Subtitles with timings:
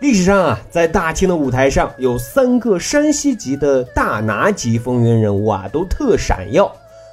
[0.00, 6.66] 历史上啊，在大清的舞台上，有三个山西籍的大拿级风云人物啊，都特闪耀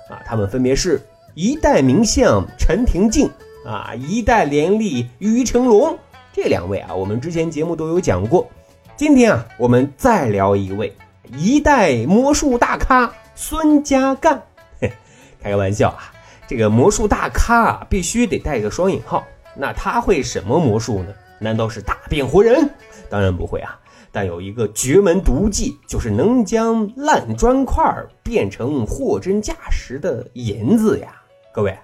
[0.07, 0.21] 啊。
[0.23, 1.01] 他们分别是
[1.33, 3.27] 一代名相陈廷敬
[3.65, 5.97] 啊，一代廉吏于成龙。
[6.31, 8.47] 这两位啊，我们之前节目都有讲过。
[8.95, 10.95] 今天啊，我们再聊一位
[11.35, 14.39] 一代魔术大咖孙家干。
[14.79, 14.93] 嘿，
[15.41, 16.13] 开个玩笑啊。
[16.47, 19.25] 这个魔术大咖啊，必须得带个双引号。
[19.55, 21.09] 那他会什么魔术呢？
[21.45, 22.67] 难道是大变活人？
[23.07, 23.79] 当然不会啊。
[24.11, 27.85] 但有一个绝门毒计，就是能将烂砖块
[28.23, 31.21] 变成货真价实的银子呀！
[31.53, 31.77] 各位，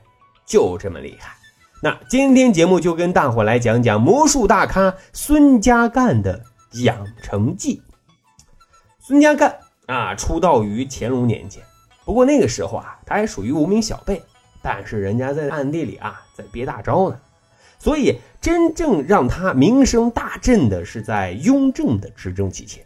[0.47, 1.35] 就这么厉害。
[1.83, 6.41] 那今天节目就跟大伙来讲讲魔术大咖孙家干的
[6.83, 7.83] 养成记。
[8.99, 11.61] 孙家干啊，出道于乾隆年间，
[12.03, 14.19] 不过那个时候啊，他还属于无名小辈。
[14.63, 17.19] 但是人家在暗地里啊，在憋大招呢，
[17.77, 22.83] 所以真正让他名声大振的是在雍正的执政期间，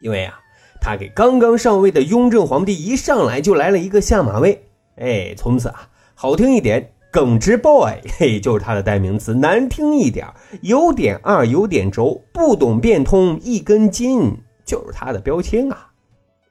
[0.00, 0.38] 因为啊，
[0.82, 4.62] 他给刚刚上位的雍正皇帝一上来就来了一个下马威，
[4.96, 10.26] 哎，从此啊，好听一点，耿直 boy，嘿，就是他的代名词；难听一点，
[10.60, 15.88] 有点二，有点轴，不懂变通，一根筋，就是他的标签啊。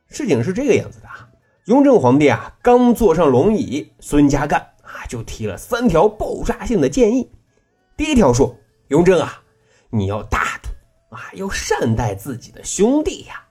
[0.10, 1.30] 事情是这个样子的啊。
[1.66, 7.30] 雍正皇帝啊，刚坐上龙椅，孙家淦啊就提了三条爆炸性的建议。
[7.98, 8.56] 第一条说
[8.90, 9.42] ：“雍正啊，
[9.90, 10.70] 你要大度
[11.16, 13.48] 啊，要善待自己的兄弟呀。”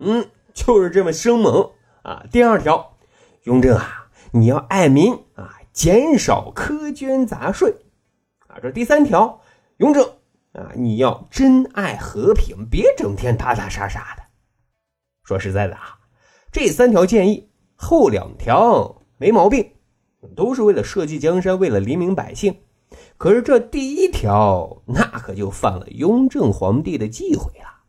[0.00, 1.70] 嗯，就是这么生猛
[2.02, 2.24] 啊。
[2.32, 2.96] 第二条，
[3.42, 7.76] 雍正啊，你要爱民啊，减少苛捐杂税
[8.46, 8.58] 啊。
[8.62, 9.42] 这第三条，
[9.76, 10.02] 雍正
[10.52, 14.22] 啊，你要珍爱和平，别整天打打杀杀的。
[15.24, 15.98] 说实在的啊，
[16.50, 17.50] 这三条建议。
[17.76, 19.72] 后两条没毛病，
[20.34, 22.62] 都是为了社稷江山，为了黎民百姓。
[23.20, 27.84] 可是这第一条，那可就犯了雍正皇帝的忌讳了。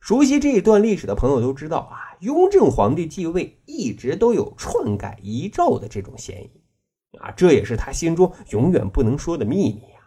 [0.00, 10.00] 熟悉这一段历史的朋友都知道啊，雍正皇帝继位一直都有篡改遗诏的这种嫌疑啊，这也是他心中永远不能说的秘密呀。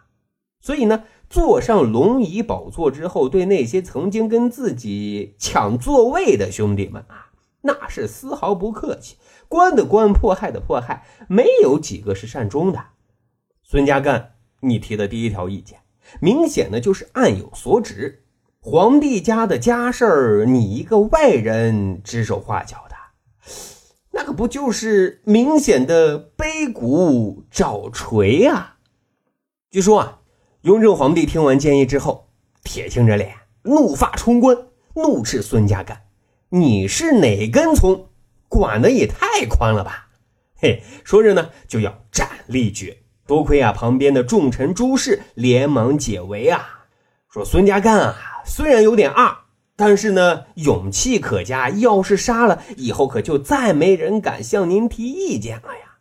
[0.60, 7.30] 所以呢，坐上龙椅宝座之后，对那些曾经跟自己抢座位的兄弟们啊。
[7.60, 12.86] 那是丝毫不客气，关的关，迫害的迫害，没有几个是善终的。
[13.72, 15.78] 孙家干，你提的第一条意见，
[16.20, 18.22] 明显的就是暗有所指。
[18.60, 22.96] 皇帝家的家事儿，你一个外人指手画脚的，
[24.10, 28.76] 那可不就是明显的背骨找锤啊？
[29.70, 30.20] 据说啊，
[30.60, 32.28] 雍正皇帝听完建议之后，
[32.62, 34.54] 铁青着脸，怒发冲冠，
[34.96, 36.02] 怒斥孙家干。
[36.50, 38.10] 你是哪根葱？
[38.48, 40.10] 管的也太宽了吧！
[40.56, 42.98] 嘿，说着呢，就要斩立决。
[43.32, 46.84] 多亏啊，旁边的重臣朱氏连忙解围啊，
[47.30, 49.34] 说孙家干啊，虽然有点二，
[49.74, 51.70] 但是呢，勇气可嘉。
[51.70, 55.96] 要是杀了，以后可就再没人敢向您提意见了呀。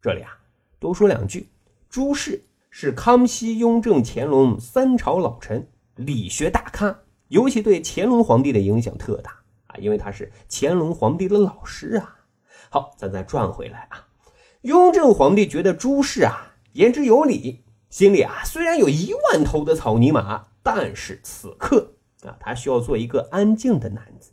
[0.00, 0.38] 这里啊，
[0.80, 1.50] 多说两句，
[1.90, 6.98] 朱氏是康熙、雍正、乾隆三朝老臣，理学大咖，
[7.28, 9.32] 尤其对乾隆皇帝的影响特大
[9.66, 9.76] 啊。
[9.76, 12.16] 因为他是乾隆皇帝的老师啊。
[12.70, 14.07] 好，咱再转回来啊。
[14.62, 24.32] 雍正皇帝觉得朱氏啊言之有理，心里啊虽然有一万头的草泥马，但是此刻啊他需要做一个安静的男子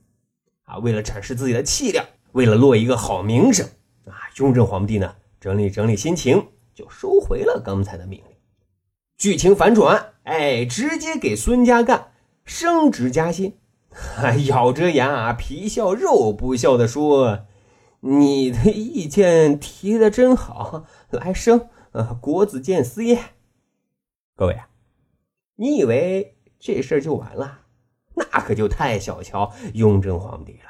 [0.64, 0.78] 啊。
[0.80, 3.68] 为了展示自己的气量，为了落一个好名声
[4.06, 8.36] 啊，雍正皇帝呢整理整理心情，就收回了刚才的命令。
[9.18, 12.12] 剧情反转，哎，直接给孙家干
[12.44, 13.58] 升职加薪。
[14.48, 17.46] 咬着牙皮笑肉不笑的说
[18.08, 23.20] ：“你的意见提的真好，来生呃国子监司业。”
[24.38, 24.70] 各位啊，
[25.56, 27.62] 你以为这事儿就完了？
[28.14, 30.70] 那可就太小瞧雍正皇帝了。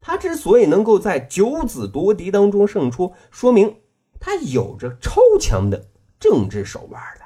[0.00, 3.82] 他之所以能够在九子夺嫡当中胜出，说明
[4.18, 7.24] 他有着超强的政治手腕的，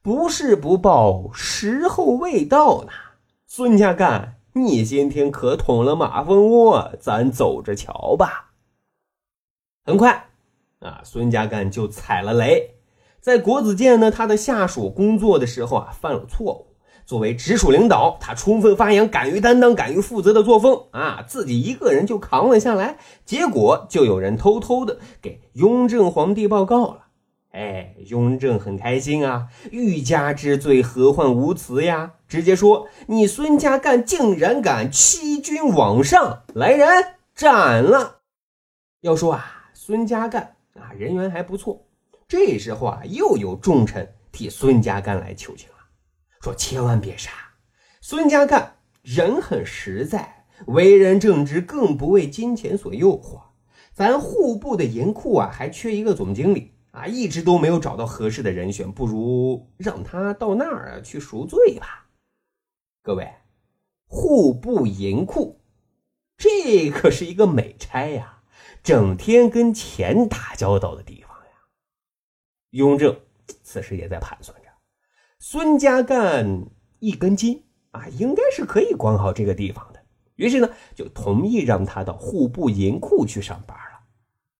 [0.00, 2.92] 不是不报，时候未到呢。
[3.46, 8.50] 孙家干，你今天可捅了马蜂窝，咱走着瞧吧。
[9.82, 10.28] 很快，
[10.80, 12.74] 啊，孙家干就踩了雷，
[13.18, 16.66] 在国子监呢，他的下属工作的时候啊，犯了错误，
[17.06, 22.98] 作为直属领导，他充分发扬敢于担当、敢于负责的作风啊，自己一个人就扛了下来。
[23.24, 27.01] 结果就有人偷偷的给雍正皇帝报告了。
[27.52, 32.14] 哎，雍正很开心啊，欲加之罪，何患无辞呀？
[32.26, 36.88] 直接说你孙家干竟然敢欺君罔上，来人
[37.34, 38.20] 斩了。
[39.02, 41.84] 要说啊，孙家干啊人缘还不错。
[42.26, 45.76] 这时候啊，又有重臣替孙家干来求情了，
[46.40, 47.30] 说千万别杀。
[48.00, 53.42] 孙家干人很实在，为人正直，更不为金钱所诱惑。
[53.92, 56.71] 咱户部的银库啊，还缺一个总经理。
[56.92, 62.06] 啊，一直都没有找到合适的人选，不如让他到那儿去赎罪吧。
[63.02, 63.32] 各位，
[64.06, 65.58] 户部银库，
[66.36, 68.42] 这可是一个美差呀，
[68.82, 71.52] 整天跟钱打交道的地方呀。
[72.70, 73.18] 雍正
[73.62, 74.68] 此时也在盘算着，
[75.38, 76.66] 孙家干
[76.98, 80.02] 一根筋啊，应该是可以管好这个地方的。
[80.34, 84.00] 于是呢，就同意让他到户部银库去上班了。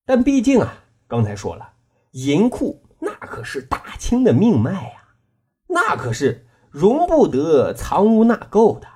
[0.06, 1.71] 但毕竟啊，刚才说了。
[2.12, 5.03] 银库那可是大清的命脉呀，
[5.69, 8.87] 那可是容不得藏污纳垢的。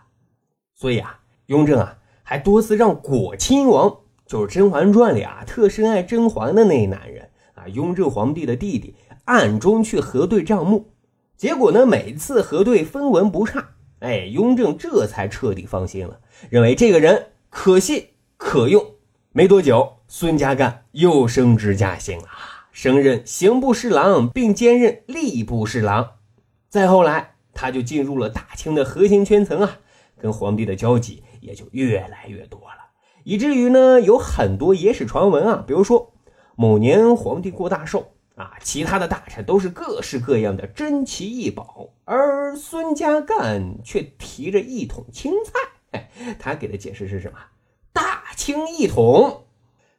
[0.75, 10.93] 所以啊，雍正啊还多次让果亲王，就是《甄嬛传》里啊特深爱甄嬛的那男人啊，雍正皇帝的弟弟，暗中去核对账目。
[11.37, 13.71] 结果呢，每次核对分文不差，
[14.01, 16.21] 哎，雍正这才彻底放心了，
[16.51, 18.85] 认为这个人可信可用。
[19.33, 22.25] 没多久，孙家淦又升职加薪了。
[22.77, 26.17] 升任刑部侍郎，并兼任吏部侍郎。
[26.69, 29.79] 再后来，他就进入了大清的核心圈层啊，
[30.19, 32.91] 跟皇帝的交集也就越来越多了，
[33.25, 36.13] 以至于呢，有很多野史传闻啊，比如说
[36.55, 46.11] 某年皇帝过大寿啊，其他的大臣都是各式各样的珍奇异宝，而孙家淦却提着一桶青菜。
[46.39, 47.39] 他给的解释是什么？
[47.95, 49.45] 大清一统。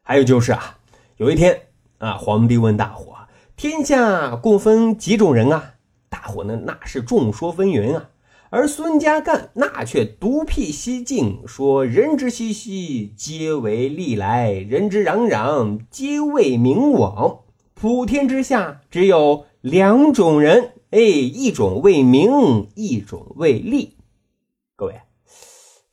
[0.04, 0.78] 还有就是啊，
[1.16, 1.64] 有一天。
[2.00, 2.14] 啊！
[2.18, 3.16] 皇帝问大伙
[3.58, 5.74] ：“天下共分几种人啊？”
[6.10, 8.10] 大伙呢，那是众说纷纭啊。
[8.50, 17.40] 而孙家淦那却独辟蹊径，说：“人之熙熙，皆为利来；人之攘攘，皆为名往。
[17.74, 23.98] 普天之下，只有两种人，哎，一种为名，一种为利。”
[24.78, 25.02] 各位。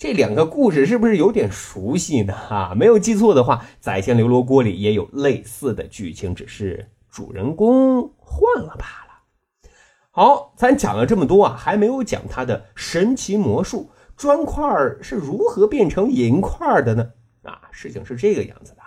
[0.04, 2.34] 这两个故事是不是有点熟悉呢？
[2.34, 9.70] 哈，没有记错的话，《宰相刘罗锅》里也有类似的剧情，只是主人公换了罢了。
[10.10, 14.62] 好，咱讲了这么多啊，还没有讲他的神奇魔术，砖块
[15.00, 17.12] 是如何变成银块的呢？
[17.44, 18.82] 啊，事情是这个样子的。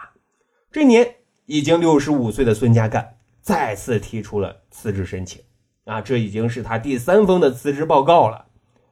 [0.72, 1.16] 这年
[1.48, 5.42] 已经六十五岁的孙家干再次提出了辞职申请
[5.86, 8.46] 啊，这已经是他第三封的辞职报告了。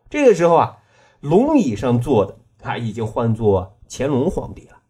[0.09, 0.77] 这个时候啊。
[1.19, 4.81] 龙椅上坐的他已经换作乾隆皇帝了。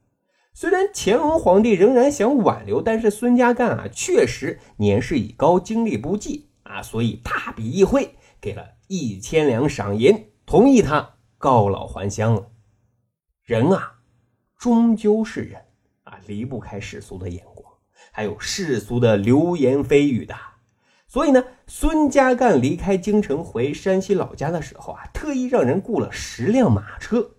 [0.54, 12.48] 虽然乾隆皇帝仍然想挽留，但是孙家淦啊确实年事已高，精力不济啊，所以大笔一挥，给了一千两赏银，同意他告老还乡了。
[13.44, 14.00] 人啊，
[14.58, 15.62] 终究是人
[16.04, 17.74] 啊，离不开世俗的眼光，
[18.14, 20.36] 还有世俗的流言蜚语的。
[21.16, 27.32] 所以呢，孙家干离开京城回山西老家的时候啊，特意让人雇了十辆马车，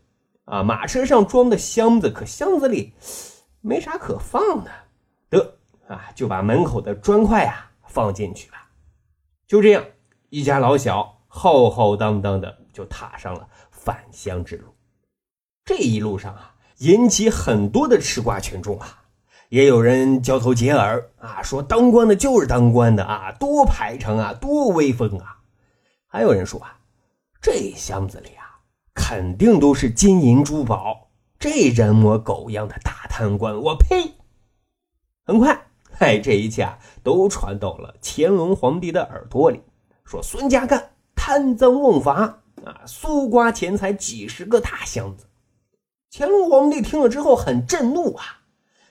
[0.46, 2.94] 啊，马车上装的箱子，可箱子里
[3.60, 4.70] 没啥可放的，
[5.28, 5.58] 得
[5.88, 8.56] 啊，就把门口的砖块啊放进去了。
[9.46, 9.84] 就这样，
[10.30, 14.74] 一家老小浩浩荡荡的就踏上了返乡之路。
[15.66, 19.02] 这一路上啊，引起很多的吃瓜群众啊。
[19.48, 25.38] 也有人交头接耳啊，说当官的就是当官的啊，多排场啊，多威风啊！
[26.08, 26.78] 还有人说啊，
[27.40, 28.58] 这箱子里啊，
[28.94, 34.14] 肯定都是金银珠宝，这人模狗样的大贪官，我呸！
[35.24, 39.62] 很快，嗨，这一切啊，都传到了乾隆皇帝的耳朵里，
[40.04, 45.26] 说孙家干贪赃枉法啊，搜刮钱财几十个大箱子。
[46.10, 48.24] 乾隆皇帝听了之后很震怒啊。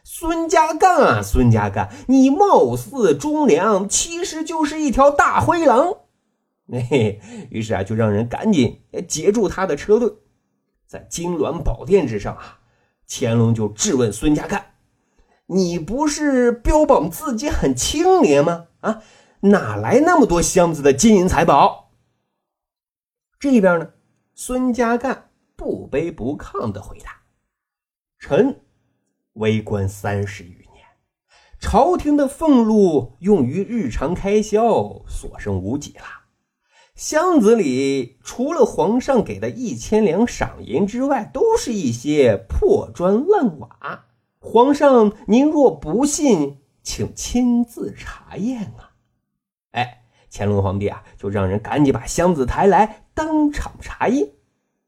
[0.08, 5.96] 孙家干啊，孙家干，你貌似忠良，其实就是一条大灰狼。
[6.72, 7.20] 嘿，
[7.50, 10.14] 于是啊，就让人赶紧截住他的车队，
[10.86, 12.60] 在金銮宝殿之上啊，
[13.10, 14.74] 乾隆就质问孙家干
[15.48, 18.68] ：“你不是标榜自己很清廉吗？
[18.82, 19.02] 啊，
[19.40, 21.90] 哪来那么多箱子的金银财宝？”
[23.40, 23.90] 这边呢，
[24.36, 27.24] 孙家干不卑不亢的回答
[28.20, 28.62] ：“臣。”
[29.36, 30.86] 为官三十余年，
[31.60, 36.04] 朝廷的俸禄用于日常开销所剩无几了。
[36.96, 44.06] 箱子里除了皇上给的一千两赏银之外，都是一些破砖烂瓦。
[44.40, 48.96] 皇上，您若不信，请亲自查验啊！
[49.72, 54.30] 哎，乾隆皇帝啊，就让人赶紧把箱子抬来，当场查验。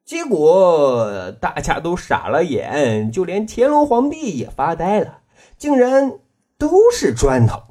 [0.08, 5.20] 结果大家都傻了眼，就连乾隆皇帝也发呆了，
[5.58, 6.14] 竟然
[6.58, 7.62] 都是砖头。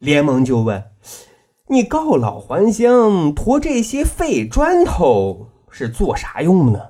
[0.00, 0.90] 连忙就问。
[1.68, 6.80] 你告老还乡，驮这些废砖头是做啥用呢？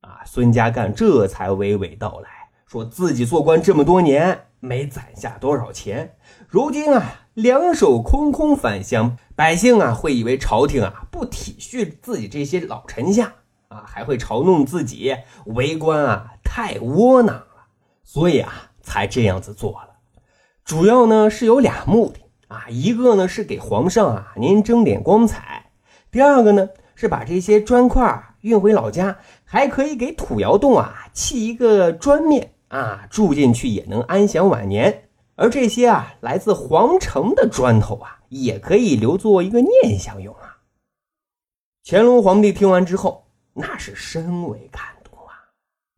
[0.00, 2.30] 啊，孙家干这才娓娓道来
[2.64, 6.16] 说自己做官这么多年，没攒下多少钱，
[6.48, 13.34] 如今啊，两手空空返乡，百姓啊会以为朝廷啊不体恤自己这些老臣下
[13.86, 15.16] 还会嘲弄自己
[15.46, 17.66] 为官啊太窝囊了，
[18.02, 19.90] 所以啊才这样子做了。
[20.64, 22.20] 主要呢是有俩目的。
[22.48, 25.70] 啊，一个呢是给皇上啊您争点光彩，
[26.10, 35.10] 第二个呢是把这些砖块运回老家，还可以给土窑洞啊砌一个砖面啊，住进去也能安享晚年。
[35.34, 40.56] 而这些啊来自皇城的砖头啊，也可以留作一个念想用啊。
[41.84, 43.27] 乾隆皇帝听完之后，
[43.58, 45.50] 那是深为感动啊，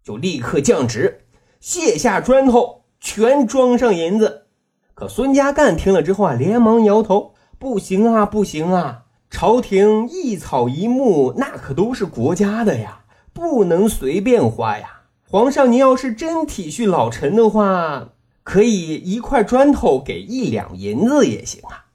[0.03, 1.27] 就立刻降旨，
[1.61, 4.47] 卸下砖头，全装上银子。
[4.95, 9.05] 可孙家干听了之后啊，连忙摇头：“不行啊，不行啊！
[9.29, 15.03] 朝廷一草一木，那可都是国家的呀，不能随便花呀。
[15.27, 18.11] 皇上，您要是真体恤老臣的话，
[18.43, 21.87] 可以一块砖头给一两银子也行啊。”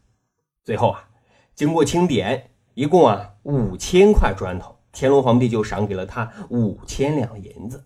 [0.64, 1.10] 最后啊，
[1.56, 7.84] 经过清点，一共啊五千块砖头，乾隆皇帝就赏给了他五千两银子。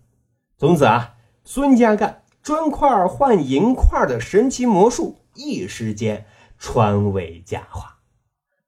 [0.58, 2.22] 从此啊，孙家干。
[2.42, 6.26] 砖块换银块的神奇魔术，一时间
[6.58, 7.98] 传为佳话。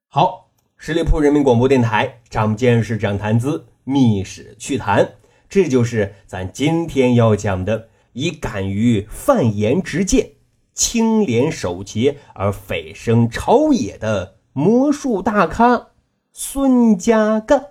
[0.10, 5.14] 好，十里铺人民广播电台，长见识，长谈资，密史趣谈，
[5.48, 10.32] 这就是咱今天要讲的，以敢于犯言直谏、
[10.74, 15.88] 清廉守节而蜚声朝野的魔术大咖
[16.34, 17.71] 孙家干。